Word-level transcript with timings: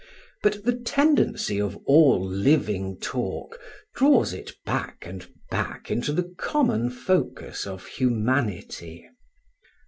But 0.41 0.63
the 0.63 0.73
tendency 0.75 1.61
of 1.61 1.77
all 1.85 2.19
living 2.25 2.97
talk 2.99 3.59
draws 3.93 4.33
it 4.33 4.51
back 4.65 5.05
and 5.05 5.29
back 5.51 5.91
into 5.91 6.11
the 6.11 6.33
common 6.39 6.89
focus 6.89 7.67
of 7.67 7.85
humanity. 7.85 9.07